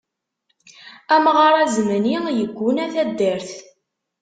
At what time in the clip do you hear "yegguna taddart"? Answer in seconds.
2.37-3.51